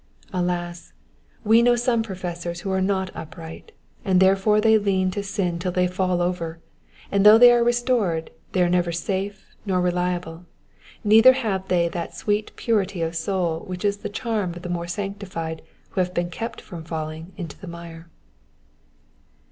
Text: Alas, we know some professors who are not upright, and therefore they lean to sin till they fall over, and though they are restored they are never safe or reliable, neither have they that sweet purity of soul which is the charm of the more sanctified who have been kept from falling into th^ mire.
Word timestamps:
Alas, 0.33 0.93
we 1.43 1.61
know 1.61 1.75
some 1.75 2.01
professors 2.01 2.61
who 2.61 2.71
are 2.71 2.81
not 2.81 3.11
upright, 3.13 3.71
and 4.03 4.19
therefore 4.19 4.59
they 4.59 4.75
lean 4.75 5.11
to 5.11 5.21
sin 5.21 5.59
till 5.59 5.71
they 5.71 5.85
fall 5.85 6.23
over, 6.23 6.59
and 7.11 7.23
though 7.23 7.37
they 7.37 7.51
are 7.51 7.63
restored 7.63 8.31
they 8.53 8.63
are 8.63 8.67
never 8.69 8.91
safe 8.91 9.55
or 9.69 9.79
reliable, 9.79 10.47
neither 11.03 11.33
have 11.33 11.67
they 11.67 11.87
that 11.87 12.15
sweet 12.15 12.51
purity 12.55 13.03
of 13.03 13.15
soul 13.15 13.59
which 13.67 13.85
is 13.85 13.97
the 13.97 14.09
charm 14.09 14.55
of 14.55 14.63
the 14.63 14.69
more 14.69 14.87
sanctified 14.87 15.61
who 15.91 16.01
have 16.01 16.15
been 16.15 16.31
kept 16.31 16.61
from 16.61 16.83
falling 16.83 17.31
into 17.37 17.55
th^ 17.57 17.69
mire. 17.69 18.09